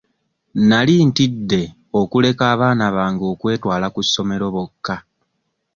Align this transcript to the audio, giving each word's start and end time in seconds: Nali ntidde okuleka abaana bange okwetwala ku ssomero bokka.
Nali 0.69 0.95
ntidde 1.09 1.61
okuleka 2.01 2.43
abaana 2.53 2.85
bange 2.95 3.25
okwetwala 3.33 3.87
ku 3.93 4.01
ssomero 4.05 4.47
bokka. 4.55 4.95